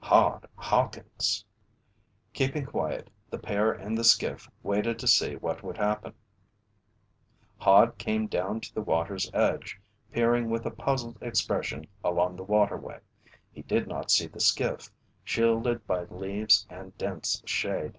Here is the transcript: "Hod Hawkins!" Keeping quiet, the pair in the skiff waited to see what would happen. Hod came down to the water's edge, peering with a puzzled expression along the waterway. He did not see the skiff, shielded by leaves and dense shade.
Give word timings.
"Hod 0.00 0.46
Hawkins!" 0.54 1.44
Keeping 2.32 2.66
quiet, 2.66 3.10
the 3.30 3.36
pair 3.40 3.72
in 3.72 3.96
the 3.96 4.04
skiff 4.04 4.48
waited 4.62 4.96
to 5.00 5.08
see 5.08 5.34
what 5.34 5.64
would 5.64 5.76
happen. 5.76 6.14
Hod 7.56 7.98
came 7.98 8.28
down 8.28 8.60
to 8.60 8.72
the 8.72 8.80
water's 8.80 9.28
edge, 9.34 9.80
peering 10.12 10.50
with 10.50 10.64
a 10.64 10.70
puzzled 10.70 11.20
expression 11.20 11.84
along 12.04 12.36
the 12.36 12.44
waterway. 12.44 13.00
He 13.50 13.62
did 13.62 13.88
not 13.88 14.12
see 14.12 14.28
the 14.28 14.38
skiff, 14.38 14.88
shielded 15.24 15.84
by 15.84 16.04
leaves 16.04 16.64
and 16.70 16.96
dense 16.96 17.42
shade. 17.44 17.98